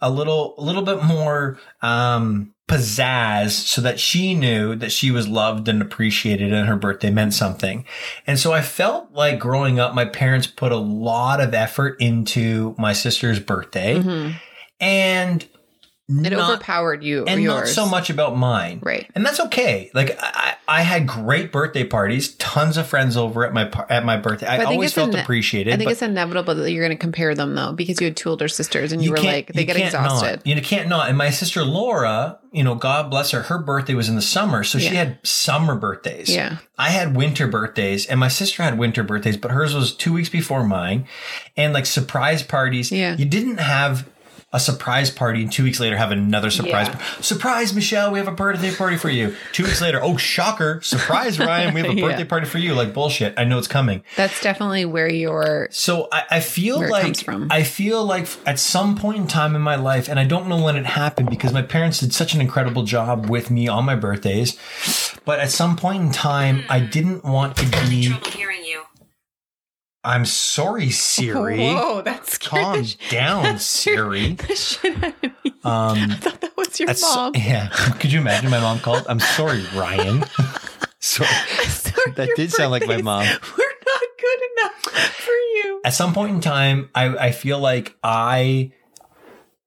[0.00, 5.28] a little a little bit more um pizzazz so that she knew that she was
[5.28, 7.84] loved and appreciated and her birthday meant something.
[8.26, 12.74] And so I felt like growing up my parents put a lot of effort into
[12.78, 13.96] my sister's birthday
[14.80, 15.46] and Mm-hmm.
[16.24, 17.24] It not, overpowered you.
[17.26, 17.74] and not yours.
[17.74, 18.80] so much about mine.
[18.82, 19.10] Right.
[19.14, 19.90] And that's okay.
[19.94, 24.16] Like I, I had great birthday parties, tons of friends over at my at my
[24.16, 24.46] birthday.
[24.46, 25.74] I, think always felt ine- appreciated.
[25.74, 28.30] I think it's inevitable that you're going to compare them though, because you had two
[28.30, 30.36] older sisters and you, were like, they get exhausted.
[30.36, 30.46] Not.
[30.46, 31.08] You can't not.
[31.08, 34.62] And my sister Laura, you know, God bless her, her birthday was in the summer.
[34.64, 36.34] So she had summer birthdays.
[36.34, 36.58] Yeah.
[36.78, 40.28] I had winter birthdays and my sister had winter birthdays, but hers was two weeks
[40.28, 41.06] before mine.
[41.56, 42.92] And like surprise parties.
[42.92, 43.16] Yeah.
[43.16, 44.08] You didn't have
[44.52, 46.88] a surprise party and two weeks later have another surprise.
[46.88, 46.94] Yeah.
[46.96, 49.34] par- Surprise, Michelle, we have a birthday party for you.
[49.52, 50.80] Two weeks later, oh, shocker.
[50.82, 52.08] Surprise, Ryan, we have a Yeah.
[52.08, 52.74] birthday party for you.
[52.74, 53.34] Like bullshit.
[53.38, 54.02] I know it's coming.
[54.16, 55.68] That's definitely where you're.
[55.70, 57.48] So I, I feel like from.
[57.50, 60.62] I feel like at some point in time in my life, and I don't know
[60.62, 63.94] when it happened because my parents did such an incredible job with me on my
[63.96, 64.58] birthdays.
[65.24, 68.12] But at some point in time, I didn't want to be.
[70.02, 70.20] Trouble hearing you.
[70.20, 71.58] I'm sorry, Siri.
[71.74, 74.36] Whoa, that's Calm down, Siri.
[74.40, 75.52] out of me.
[75.64, 77.32] Um, I thought that was your that's mom.
[77.36, 77.68] yeah.
[78.00, 79.04] Could you imagine my mom called?
[79.08, 80.24] I'm sorry, Ryan.
[81.00, 81.28] sorry.
[81.68, 83.24] Sorry, That did sound like my mom.
[83.24, 85.80] We're not good enough for you.
[85.84, 88.72] at some point in time, I, I feel like I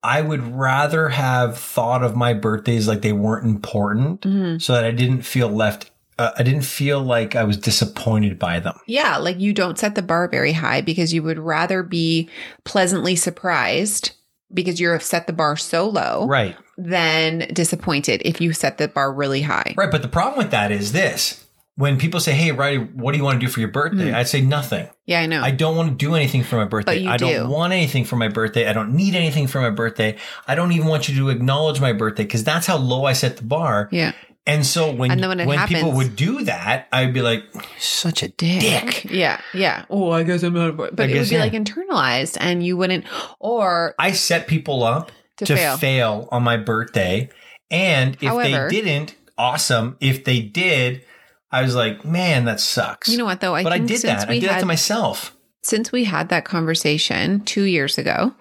[0.02, 4.62] I would rather have thought of my birthdays like they weren't important Mhm.
[4.62, 8.60] so that I didn't feel left uh, I didn't feel like I was disappointed by
[8.60, 8.78] them.
[8.86, 12.28] Yeah, like you don't set the bar very high because you would rather be
[12.64, 14.12] pleasantly surprised
[14.52, 16.56] because you have set the bar so low Right.
[16.78, 19.74] than disappointed if you set the bar really high.
[19.76, 21.42] Right, but the problem with that is this.
[21.78, 24.28] When people say, "Hey, Riley, what do you want to do for your birthday?" I'd
[24.28, 24.88] say nothing.
[25.04, 25.42] Yeah, I know.
[25.42, 27.06] I don't want to do anything for my birthday.
[27.06, 28.66] I don't want anything for my birthday.
[28.66, 30.16] I don't need anything for my birthday.
[30.48, 33.36] I don't even want you to acknowledge my birthday because that's how low I set
[33.36, 33.90] the bar.
[33.92, 34.12] yeah.
[34.48, 37.42] And so when And then when it people happens- would do that, I'd be like,
[37.78, 39.84] "Such a dick." Yeah, yeah.
[39.90, 40.76] Oh, I guess I'm not.
[40.76, 41.40] But I it would be yeah.
[41.40, 43.04] like internalized, and you wouldn't.
[43.40, 45.76] Or I set people up To to, fail.
[45.78, 46.28] fail.
[46.30, 47.28] on my birthday,
[47.70, 49.96] and if However- they didn't, awesome.
[50.00, 51.02] If they did,
[51.50, 53.54] I was like, "Man, that sucks." you know what though?
[53.56, 54.28] I but I did that.
[54.28, 55.32] I we did that to myself.
[55.62, 58.32] since we had that conversation two years ago,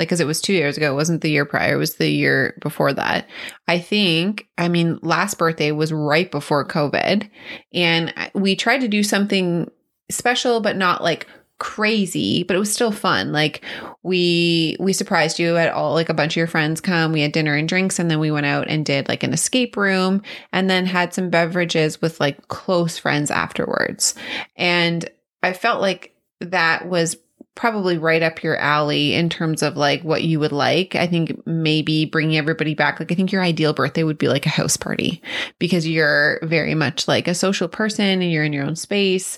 [0.00, 2.08] like because it was two years ago, it wasn't the year prior, it was the
[2.08, 3.28] year before that.
[3.68, 7.28] I think, I mean, last birthday was right before COVID,
[7.74, 9.70] and we tried to do something
[10.10, 13.32] special, but not like crazy but it was still fun.
[13.32, 13.62] Like
[14.02, 15.92] we we surprised you at all.
[15.92, 17.12] Like a bunch of your friends come.
[17.12, 19.76] We had dinner and drinks and then we went out and did like an escape
[19.76, 20.22] room
[20.54, 24.14] and then had some beverages with like close friends afterwards.
[24.56, 25.08] And
[25.42, 27.16] i felt like that was
[27.60, 30.94] probably right up your alley in terms of like what you would like.
[30.94, 32.98] I think maybe bringing everybody back.
[32.98, 35.20] Like, I think your ideal birthday would be like a house party
[35.58, 39.36] because you're very much like a social person and you're in your own space.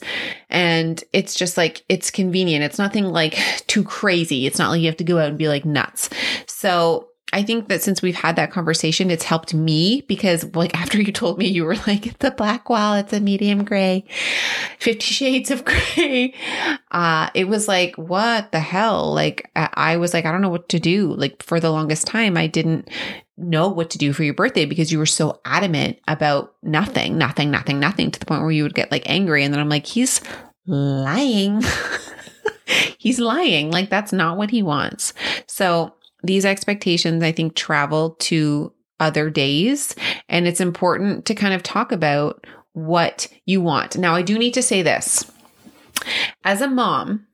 [0.51, 2.63] And it's just like, it's convenient.
[2.63, 4.47] It's nothing like too crazy.
[4.47, 6.09] It's not like you have to go out and be like nuts.
[6.47, 11.01] So, I think that since we've had that conversation, it's helped me because, like, after
[11.01, 14.05] you told me you were like, it's a black wall, it's a medium gray,
[14.79, 16.35] 50 shades of gray,
[16.91, 19.13] uh, it was like, what the hell?
[19.15, 21.15] Like, I was like, I don't know what to do.
[21.15, 22.89] Like, for the longest time, I didn't
[23.39, 27.51] know what to do for your birthday because you were so adamant about nothing, nothing,
[27.51, 29.43] nothing, nothing to the point where you would get like angry.
[29.43, 30.21] And then I'm like, he's
[30.67, 31.63] lying.
[32.99, 33.71] he's lying.
[33.71, 35.15] Like, that's not what he wants.
[35.47, 39.95] So, these expectations, I think, travel to other days.
[40.29, 43.97] And it's important to kind of talk about what you want.
[43.99, 45.31] Now, I do need to say this.
[46.45, 47.27] As a mom,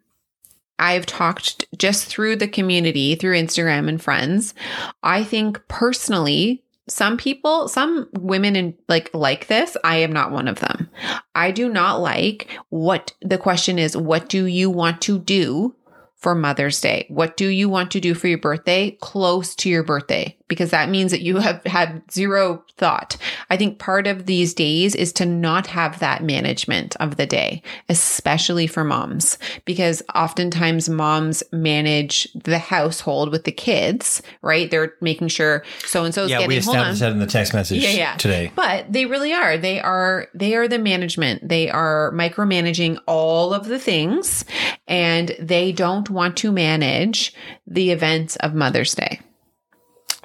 [0.79, 4.55] I've talked just through the community, through Instagram and friends.
[5.03, 10.49] I think personally, some people, some women in like like this, I am not one
[10.49, 10.89] of them.
[11.35, 15.75] I do not like what the question is, what do you want to do
[16.19, 17.07] for Mother's Day?
[17.09, 20.38] What do you want to do for your birthday close to your birthday?
[20.49, 23.17] Because that means that you have had zero thought.
[23.51, 27.63] I think part of these days is to not have that management of the day,
[27.89, 34.71] especially for moms, because oftentimes moms manage the household with the kids, right?
[34.71, 37.53] They're making sure so and so is Yeah, getting, we established that in the text
[37.53, 38.17] message Yeah, yeah.
[38.17, 38.53] today.
[38.55, 39.59] But they really are.
[39.59, 41.49] They are they are the management.
[41.49, 44.45] They are micromanaging all of the things
[44.87, 47.35] and they don't want to manage
[47.67, 49.21] the events of Mother's Day.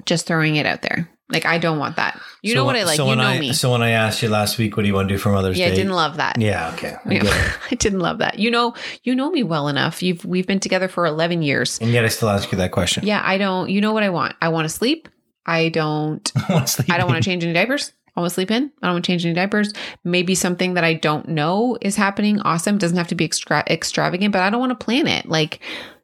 [0.06, 1.10] Just throwing it out there.
[1.30, 2.20] Like I don't want that.
[2.42, 2.98] You So know what I like.
[2.98, 3.54] So you when know I, me.
[3.54, 5.58] So when I asked you last week, what do you want to do for Mother's
[5.58, 5.64] Day?
[5.66, 6.40] yeah, I didn't love that.
[6.40, 6.96] Yeah, okay.
[7.06, 7.52] I Yeah.
[7.72, 8.38] I didn't love that.
[8.40, 10.04] You know, you know me well enough.
[10.04, 11.80] You've we've been together for 11 years.
[11.80, 13.06] And yet I still ask you that question.
[13.06, 14.36] Yeah, I don't you know what I want?
[14.42, 15.08] I want to sleep.
[15.46, 16.28] I don't
[16.66, 17.94] sleep I don't want to change any diapers.
[18.16, 18.72] I want to sleep in.
[18.82, 19.74] I don't want to change any diapers.
[20.04, 22.40] Maybe something that I don't know is happening.
[22.42, 22.78] Awesome.
[22.78, 25.26] Doesn't have to be extra- extravagant, but I don't want to plan it.
[25.28, 25.62] Like,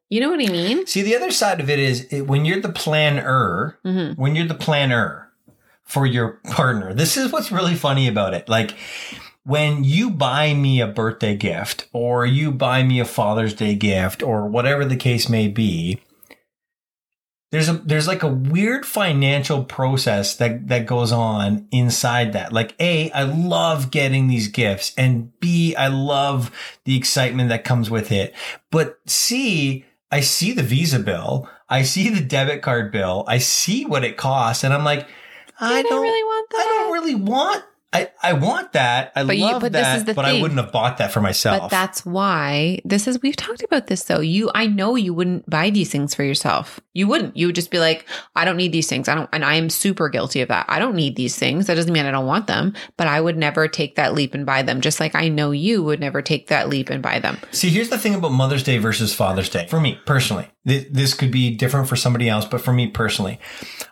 [0.09, 0.85] you know what I mean?
[0.87, 4.17] See, the other side of it is it, when you're the planner, Mhm.
[4.17, 5.29] when you're the planner
[5.83, 8.49] for your partner, this is what's really funny about it.
[8.49, 8.75] Like
[9.43, 14.21] when you buy me a birthday gift or you buy me a Father's Day gift
[14.21, 15.99] or whatever the case may be,
[17.51, 22.53] there's a there's like a weird financial process that that goes on inside that.
[22.53, 26.51] Like A, I love getting these gifts and B, I love
[26.85, 28.35] the excitement that comes with it.
[28.69, 33.85] But C, I see the Visa bill, I see the debit card bill, I see
[33.85, 35.07] what it costs and I'm like
[35.59, 36.57] I, I don't don't really want that.
[36.57, 39.11] I don't really want I, I want that.
[39.15, 41.61] I But you- love but this that, but I wouldn't have bought that for myself.
[41.61, 44.19] But that's why this is we've talked about this though.
[44.19, 46.79] You I know you wouldn't buy these things for yourself.
[46.93, 47.35] You wouldn't.
[47.35, 49.07] You would just be like, I don't need these things.
[49.09, 50.67] I don't and I am super guilty of that.
[50.69, 51.65] I don't need these things.
[51.65, 54.45] That doesn't mean I don't want them, but I would never take that leap and
[54.45, 54.81] buy them.
[54.81, 57.39] Just like I know you would never take that leap and buy them.
[57.51, 59.65] See, here's the thing about Mother's Day versus Father's Day.
[59.67, 63.39] For me personally, Th- this could be different for somebody else, but for me personally,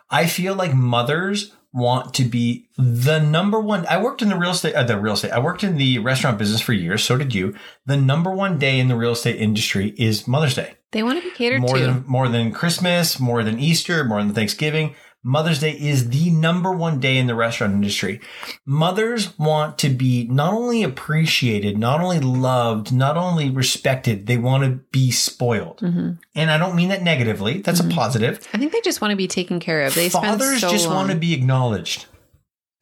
[0.08, 3.86] I feel like mothers want to be the number one.
[3.88, 5.32] I worked in the real estate, uh, the real estate.
[5.32, 7.04] I worked in the restaurant business for years.
[7.04, 7.54] So did you.
[7.86, 10.74] The number one day in the real estate industry is Mother's Day.
[10.92, 11.84] They want to be catered More to.
[11.84, 14.94] than more than Christmas, more than Easter, more than Thanksgiving.
[15.24, 18.20] Mother's Day is the number one day in the restaurant industry.
[18.64, 24.64] Mothers want to be not only appreciated, not only loved, not only respected, they want
[24.64, 25.78] to be spoiled.
[25.78, 26.12] Mm-hmm.
[26.34, 27.60] And I don't mean that negatively.
[27.60, 28.46] That's a positive.
[28.54, 29.94] I think they just want to be taken care of.
[29.94, 30.94] They Fathers spend so just long.
[30.94, 32.06] want to be acknowledged.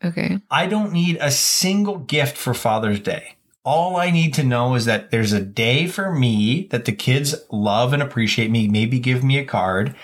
[0.04, 0.38] okay.
[0.50, 3.36] I don't need a single gift for Father's Day.
[3.64, 7.34] All I need to know is that there's a day for me that the kids
[7.50, 9.96] love and appreciate me, maybe give me a card.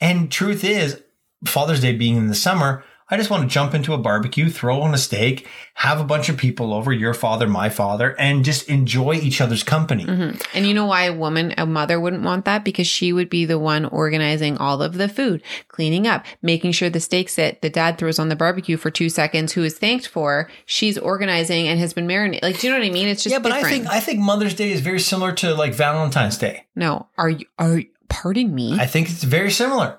[0.00, 1.00] And truth is,
[1.46, 4.80] Father's Day being in the summer, I just want to jump into a barbecue, throw
[4.80, 8.70] on a steak, have a bunch of people over, your father, my father, and just
[8.70, 10.06] enjoy each other's company.
[10.06, 10.40] Mm-hmm.
[10.54, 12.64] And you know why a woman, a mother wouldn't want that?
[12.64, 16.88] Because she would be the one organizing all of the food, cleaning up, making sure
[16.88, 20.08] the steaks that the dad throws on the barbecue for two seconds, who is thanked
[20.08, 22.42] for, she's organizing and has been marinated.
[22.42, 23.08] Like, do you know what I mean?
[23.08, 23.66] It's just Yeah, but different.
[23.66, 26.64] I think I think Mother's Day is very similar to like Valentine's Day.
[26.74, 28.78] no, are you, are, you- pardon me?
[28.80, 29.98] I think it's very similar.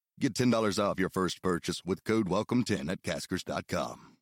[0.19, 4.17] Get $10 off your first purchase with code WELCOME10 at Caskers.com.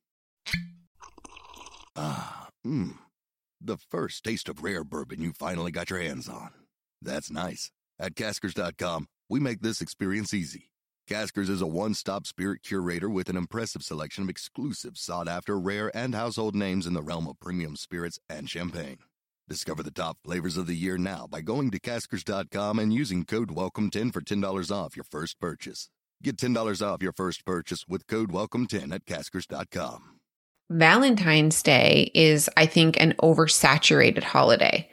[1.95, 2.97] Ah, mmm.
[3.61, 6.51] The first taste of rare bourbon you finally got your hands on.
[7.01, 7.71] That's nice.
[7.99, 10.69] At Caskers.com, we make this experience easy.
[11.09, 15.59] Caskers is a one stop spirit curator with an impressive selection of exclusive, sought after,
[15.59, 18.99] rare, and household names in the realm of premium spirits and champagne.
[19.49, 23.49] Discover the top flavors of the year now by going to Caskers.com and using code
[23.49, 25.89] WELCOME10 for $10 off your first purchase.
[26.21, 30.19] Get $10 off your first purchase with code WELCOME10 at Caskers.com.
[30.69, 34.87] Valentine's Day is, I think, an oversaturated holiday.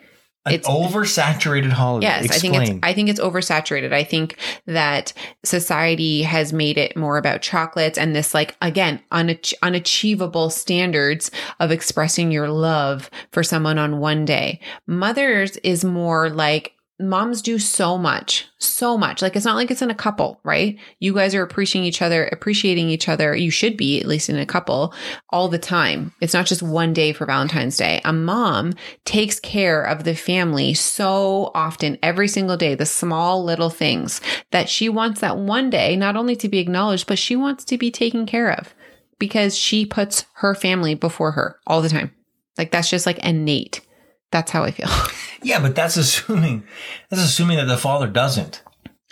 [0.47, 2.07] An It's- oversaturated holiday.
[2.07, 3.93] Yes, I think it's I think it's oversaturated.
[3.93, 5.13] I think that
[5.45, 11.71] society has made it more about chocolates and this like again unach- unachievable standards of
[11.73, 14.61] expressing your love for someone on one day.
[14.87, 19.21] Mothers is more like moms do so much, so much.
[19.21, 20.79] Like it's not like it's in a couple, right?
[20.99, 23.37] You guys are appreciating each other, appreciating each other.
[23.37, 24.95] You should be at least in a couple
[25.31, 26.15] all the time.
[26.21, 28.01] It's not just one day for Valentine's Day.
[28.05, 28.73] A mom
[29.05, 34.69] takes care of the family so often, every single day, the small little things that
[34.69, 37.91] she wants that one day not only to be acknowledged, but she wants to be
[37.91, 38.75] taken care of
[39.19, 42.11] because she puts her family before her all the time.
[42.57, 43.83] Like that's just like innate.
[44.31, 44.89] That's how I feel.
[45.47, 46.65] yeah, but that's assuming
[47.09, 48.63] that's assuming that the father doesn't.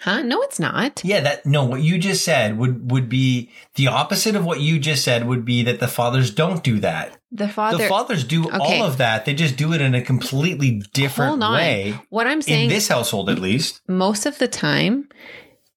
[0.00, 0.22] huh?
[0.22, 1.02] No, it's not.
[1.04, 4.78] Yeah, that no, what you just said would would be the opposite of what you
[4.78, 7.16] just said would be that the fathers don't do that.
[7.32, 7.78] The father.
[7.78, 8.58] the fathers do Okay.
[8.60, 9.24] all of that.
[9.24, 11.98] They just do it in a completely different way.
[12.10, 13.80] What I'm saying In this household at least.
[13.88, 15.08] most of the time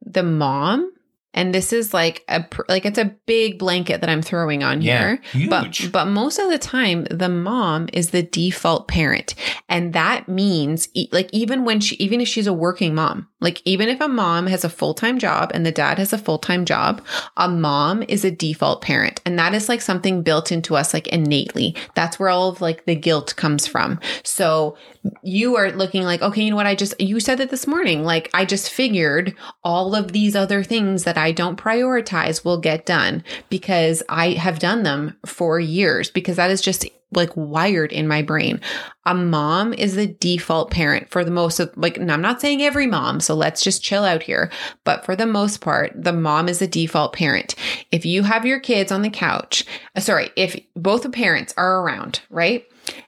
[0.05, 0.91] the mom
[1.37, 5.17] and this is like a like it's a big blanket that I'm throwing on Yeah,
[5.33, 5.49] here.
[5.49, 5.91] But huge.
[5.91, 9.35] but most of the time the mom is the default parent.
[9.69, 13.87] And that means like even when she even if she's a working mom, like even
[13.87, 17.05] if a mom has a full-time job and the dad has a full-time job,
[17.37, 19.21] a mom is a default parent.
[19.23, 21.75] And that is like something built into us like innately.
[21.93, 23.99] That's where all of like the guilt comes from.
[24.23, 24.75] So
[25.21, 26.65] you are looking like, okay, you know what?
[26.65, 28.03] I just, you said that this morning.
[28.03, 32.85] Like, I just figured all of these other things that I don't prioritize will get
[32.85, 38.07] done because I have done them for years because that is just like wired in
[38.07, 38.59] my brain.
[39.05, 42.85] A mom is the default parent for the most of like, I'm not saying every
[42.85, 44.51] mom, so let's just chill out here.
[44.83, 47.55] But for the most part, the mom is the default parent.
[47.91, 49.63] If you have your kids on the couch,
[49.95, 52.65] uh, sorry, if both the parents are around, right?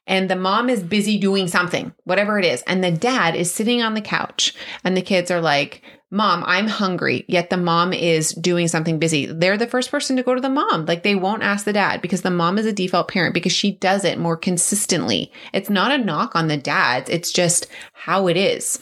[0.08, 3.82] and the mom is busy doing something, whatever it is, and the dad is sitting
[3.82, 4.54] on the couch,
[4.84, 7.24] and the kids are like, Mom, I'm hungry.
[7.28, 9.28] Yet the mom is doing something busy.
[9.28, 10.86] They're the first person to go to the mom.
[10.86, 13.74] Like they won't ask the dad because the mom is a default parent because she
[13.74, 15.32] does it more consistently.
[15.54, 17.10] It's not a knock on the dads.
[17.12, 18.80] It's just how it is.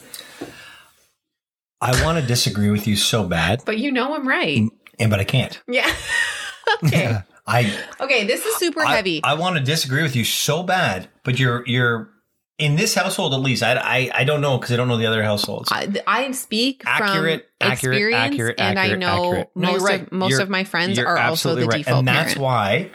[1.81, 4.59] I want to disagree with you so bad, But you know I'm right.
[4.59, 5.61] Mm, and but I can't.
[5.67, 5.91] Yeah.
[6.83, 7.17] okay.
[7.47, 8.25] I Okay.
[8.25, 9.21] This is super I, heavy.
[9.23, 12.09] I want to disagree with you so bad, but you're you're
[12.57, 13.63] in this household at least.
[13.63, 15.69] I I, I don't know because I don't know the other households.
[15.71, 19.49] I, I speak Accurate, from accurate, experience, accurate, and I know accurate.
[19.55, 20.01] No, most you're right.
[20.03, 21.77] of most You're- of my friends You're also absolutely the right.
[21.85, 22.39] default and that's parent.
[22.41, 22.91] why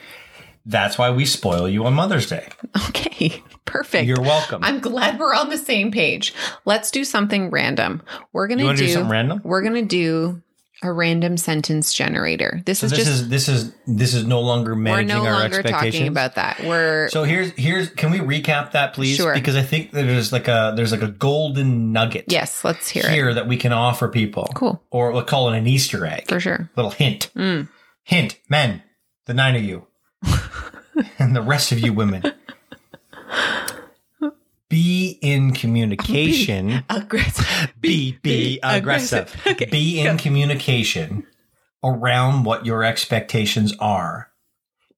[0.67, 2.47] That's why we spoil you on Mother's Day.
[2.89, 4.07] Okay, perfect.
[4.07, 4.63] You're welcome.
[4.63, 6.35] I'm glad we're on the same page.
[6.65, 8.03] Let's do something random.
[8.33, 9.41] We're gonna You wanna do, do something random?
[9.45, 10.41] We're gonna do
[10.83, 12.61] a random sentence generator.
[12.67, 15.25] This so is this just is this is this is no longer we're managing no
[15.25, 15.95] our longer expectations.
[15.95, 16.61] talking about that.
[16.65, 19.17] We're So here's here's can we recap that please?
[19.17, 19.35] Sure.
[19.35, 23.11] Because I think there's like a there's like a golden nugget yes, let's hear it.
[23.13, 24.49] here that we can offer people.
[24.55, 24.83] Cool.
[24.91, 26.29] Or we'll call it an Easter egg.
[26.29, 26.71] For sure.
[26.77, 27.31] Little hint.
[27.37, 27.69] Mm.
[28.05, 28.83] Hint, men,
[29.27, 29.87] the nine of you,
[31.21, 32.23] and the rest of you women.
[34.73, 36.83] Be in communication.
[36.91, 37.75] Aggressive.
[37.79, 39.31] Be be aggressive.
[39.47, 41.27] Okay, Be in communication
[41.85, 44.31] around what your expectations are.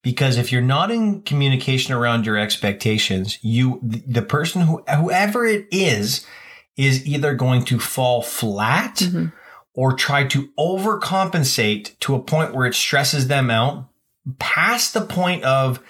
[0.01, 5.67] Because if you're not in communication around your expectations, you the person who whoever it
[5.73, 6.25] is
[6.77, 9.27] is either going to fall flat Mm-hmm.
[9.75, 13.89] or try to overcompensate to a point where it stresses them out
[14.39, 15.81] past the point of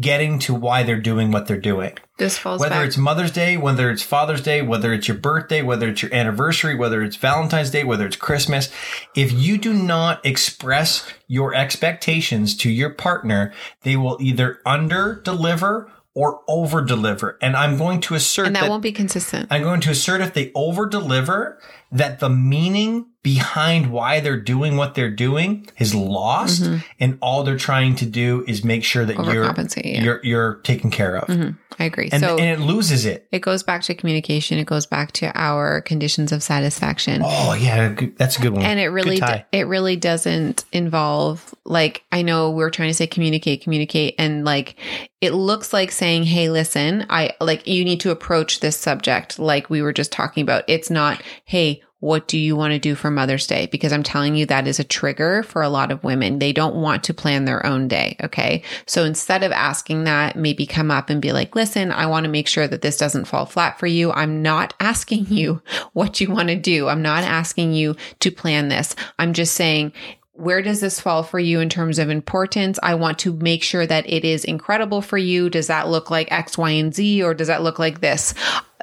[0.00, 2.86] getting to why they're doing what they're doing This falls whether back.
[2.86, 6.74] it's Mother's Day, whether it's Father's Day, whether it's your birthday, whether it's your anniversary,
[6.74, 8.70] whether it's Valentine's Day, whether it's Christmas,
[9.14, 15.90] if you do not express your expectations to your partner, they will either under deliver
[16.14, 17.38] or over deliver.
[17.42, 19.48] And I'm going to assert and that, that won't be consistent.
[19.50, 21.60] I'm going to assert if they over deliver
[21.92, 26.76] that the meaning behind why they're doing what they're doing is lost mm-hmm.
[27.00, 30.00] and all they're trying to do is make sure that you're yeah.
[30.00, 31.26] you're you're taken care of.
[31.26, 31.56] Mm-hmm.
[31.76, 32.08] I agree.
[32.12, 33.26] And, so and it loses it.
[33.32, 34.58] it goes back to communication.
[34.58, 37.20] It goes back to our conditions of satisfaction.
[37.24, 38.62] Oh yeah, that's a good one.
[38.62, 43.06] and it really d- it really doesn't involve like i know we're trying to say
[43.06, 44.76] communicate communicate and like
[45.20, 49.68] it looks like saying hey listen i like you need to approach this subject like
[49.68, 53.10] we were just talking about it's not hey what do you want to do for
[53.10, 53.66] Mother's Day?
[53.66, 56.38] Because I'm telling you, that is a trigger for a lot of women.
[56.38, 58.16] They don't want to plan their own day.
[58.22, 58.62] Okay.
[58.86, 62.30] So instead of asking that, maybe come up and be like, listen, I want to
[62.30, 64.12] make sure that this doesn't fall flat for you.
[64.12, 65.62] I'm not asking you
[65.94, 66.88] what you want to do.
[66.88, 68.94] I'm not asking you to plan this.
[69.18, 69.92] I'm just saying,
[70.36, 72.78] where does this fall for you in terms of importance?
[72.82, 75.48] I want to make sure that it is incredible for you.
[75.48, 78.34] Does that look like X, Y, and Z, or does that look like this?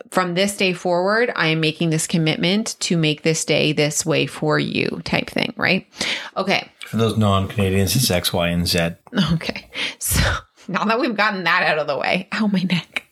[0.09, 4.25] From this day forward, I am making this commitment to make this day this way
[4.25, 5.87] for you, type thing, right?
[6.35, 6.69] Okay.
[6.87, 8.89] For those non-Canadians, it's X, Y, and Z.
[9.33, 9.69] Okay.
[9.99, 10.21] So
[10.67, 13.03] now that we've gotten that out of the way, ow, my neck.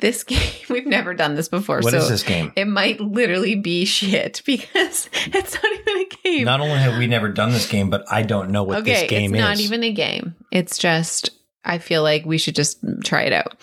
[0.00, 1.80] This game, we've never done this before.
[1.80, 2.52] What so is this game?
[2.56, 6.44] It might literally be shit because it's not even a game.
[6.44, 9.10] Not only have we never done this game, but I don't know what okay, this
[9.10, 9.40] game is.
[9.40, 9.48] it's is.
[9.48, 10.34] not even a game.
[10.50, 11.30] It's just
[11.64, 13.54] I feel like we should just try it out.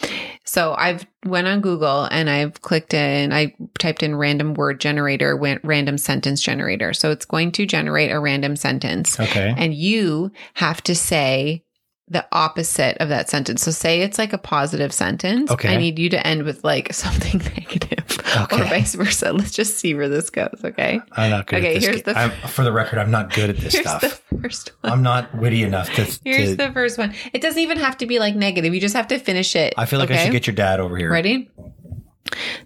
[0.45, 3.33] So I've went on Google and I've clicked in.
[3.33, 6.93] I typed in random word generator, went random sentence generator.
[6.93, 9.53] So it's going to generate a random sentence, okay.
[9.57, 11.63] and you have to say
[12.09, 13.61] the opposite of that sentence.
[13.63, 15.51] So say it's like a positive sentence.
[15.51, 15.73] Okay.
[15.73, 18.05] I need you to end with like something negative
[18.37, 18.61] Okay.
[18.61, 19.33] or vice versa.
[19.33, 20.61] Let's just see where this goes.
[20.63, 21.01] Okay.
[21.11, 21.83] I'm not good Okay, at this.
[21.83, 22.13] here's game.
[22.13, 24.01] the- I'm, for the record, I'm not good at this Here's stuff.
[24.29, 24.93] the first one.
[24.93, 26.03] I'm not witty enough to.
[26.23, 27.13] Here's to- the first one.
[27.33, 28.73] It doesn't even have to be like negative.
[28.73, 29.73] You just have to finish it.
[29.77, 31.11] I feel like I should get your dad over here.
[31.11, 31.49] Ready?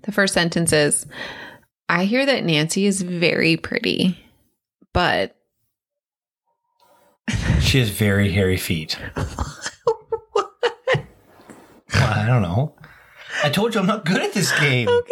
[0.03, 1.07] The first sentence is
[1.89, 4.19] I hear that Nancy is very pretty,
[4.93, 5.35] but
[7.61, 8.97] She has very hairy feet.
[11.93, 12.73] Well, I don't know.
[13.43, 14.87] I told you I'm not good at this game.
[14.89, 15.03] okay,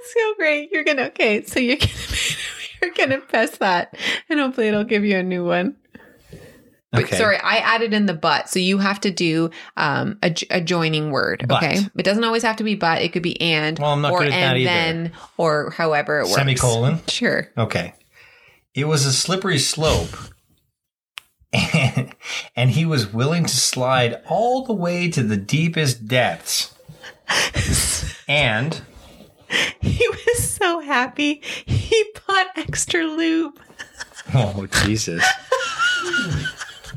[0.00, 0.70] that's so great.
[0.72, 1.92] You're gonna okay, so you're gonna
[2.82, 3.96] you're gonna press that,
[4.28, 5.76] and hopefully it'll give you a new one.
[6.92, 7.16] But Okay.
[7.18, 11.10] sorry, I added in the but, so you have to do um, a, a joining
[11.10, 11.44] word.
[11.46, 11.62] But.
[11.62, 13.02] Okay, it doesn't always have to be but.
[13.02, 14.64] It could be and Well, I'm not or good at that and either.
[14.70, 16.34] then or however it works.
[16.36, 17.00] Semicolon.
[17.08, 17.50] Sure.
[17.58, 17.94] Okay.
[18.74, 20.08] It was a slippery slope.
[21.52, 22.14] And,
[22.56, 26.74] and he was willing to slide all the way to the deepest depths.
[28.28, 28.80] And
[29.80, 31.40] He was so happy.
[31.64, 33.58] He bought extra lube.
[34.34, 35.24] oh Jesus.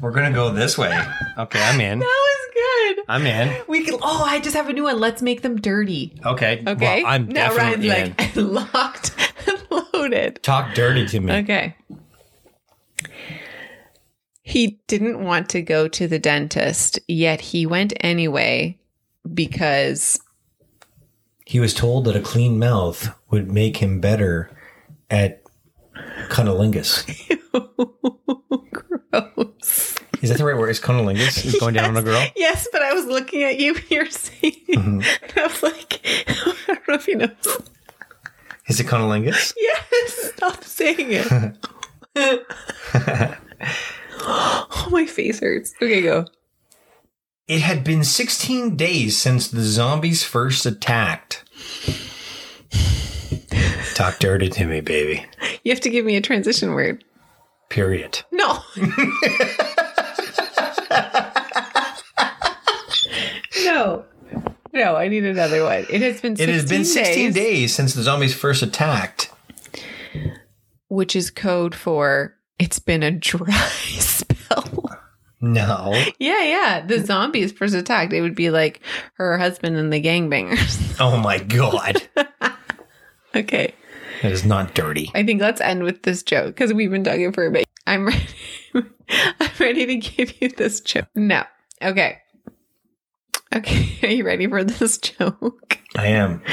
[0.02, 0.99] We're gonna go this way.
[1.38, 1.99] Okay, I'm in.
[1.99, 3.06] That was good.
[3.08, 3.64] I'm in.
[3.68, 3.95] We can.
[4.02, 4.99] Oh, I just have a new one.
[4.99, 6.14] Let's make them dirty.
[6.26, 6.64] Okay.
[6.68, 7.04] Okay.
[7.04, 8.54] Well, I'm now definitely Ryan's in.
[8.54, 9.12] like locked
[9.47, 9.62] and
[9.93, 10.41] loaded.
[10.43, 11.32] Talk dirty to me.
[11.34, 11.76] Okay.
[14.44, 18.80] He didn't want to go to the dentist, yet he went anyway
[19.34, 20.20] because
[21.46, 24.50] He was told that a clean mouth would make him better
[25.10, 25.44] at
[26.30, 27.06] cunnilingus.
[28.72, 29.96] gross.
[30.22, 30.70] Is that the right word?
[30.70, 31.46] Is cunnilingus?
[31.46, 32.24] Is going down on a girl?
[32.36, 33.76] Yes, but I was looking at you.
[33.89, 35.02] You're saying, Mm-hmm.
[35.02, 37.30] and I was like, I don't know if you know.
[38.68, 39.54] Is it cunnilingus?
[39.58, 41.58] Yes, stop saying it.
[44.22, 45.74] oh, my face hurts.
[45.82, 46.26] Okay, go.
[47.48, 51.44] It had been 16 days since the zombies first attacked.
[53.96, 55.26] Talk dirty to me, baby.
[55.64, 57.04] You have to give me a transition word.
[57.70, 58.22] Period.
[58.32, 58.60] No.
[63.66, 64.06] no.
[64.74, 65.86] No, I need another one.
[65.90, 69.30] It has been 16 It has been 16 days, days since the zombies first attacked.
[70.88, 73.49] which is code for it's been a dry
[73.99, 74.89] spell.
[75.41, 75.91] No.
[76.20, 76.86] yeah, yeah.
[76.86, 78.14] The zombies first attacked.
[78.14, 78.82] It would be like
[79.16, 80.88] her husband and the gangbangers.
[81.01, 82.07] Oh my god.
[83.36, 83.74] okay.
[84.22, 85.09] That is not dirty.
[85.16, 87.66] I think let's end with this joke because we've been talking for a bit.
[87.88, 88.28] I'm ready.
[88.76, 91.07] I'm ready to give you this joke.
[91.16, 91.43] No.
[91.82, 92.20] Okay.
[93.55, 93.97] Okay.
[94.03, 95.80] Are you ready for this joke?
[95.97, 96.43] I am.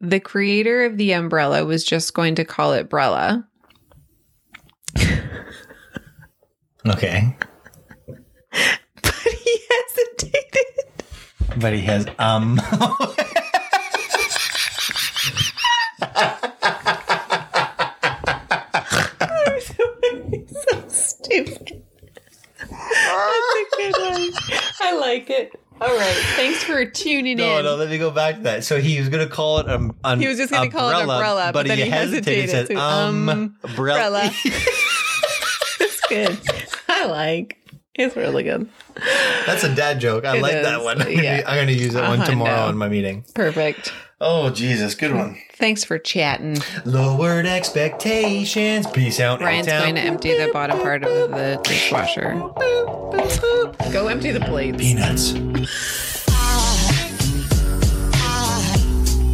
[0.00, 3.44] The creator of the umbrella was just going to call it Brella.
[6.86, 7.36] Okay.
[9.02, 9.14] But
[9.44, 10.66] he hesitated.
[11.60, 12.60] But he has um
[20.70, 21.82] so stupid.
[22.58, 24.30] That's a good one.
[24.80, 25.61] I like it.
[25.84, 26.14] All right.
[26.36, 27.64] Thanks for tuning No, in.
[27.64, 28.64] no, no, let me go back to that.
[28.64, 31.50] So he was gonna call it um an He was just gonna call it umbrella,
[31.52, 34.30] but then he hesitated, Said, so, um, um, umbrella.
[34.44, 36.38] It's good.
[36.88, 37.58] I like.
[37.94, 38.68] It's really good.
[39.44, 40.24] That's a dad joke.
[40.24, 40.64] I It like is.
[40.64, 40.98] that one.
[41.10, 41.42] Yeah.
[41.46, 42.68] I'm gonna use that one Uh-huh, tomorrow no.
[42.70, 43.24] in my meeting.
[43.34, 43.92] Perfect.
[44.20, 45.36] Oh Jesus, good one.
[45.56, 46.56] Thanks for chatting.
[46.84, 48.86] Lowered expectations.
[48.86, 49.40] Peace out.
[49.40, 52.40] Ryan's going to empty the bottom part of the dishwasher.
[53.92, 54.78] Go empty the plates.
[54.78, 55.32] Peanuts.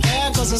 [0.02, 0.52] There goes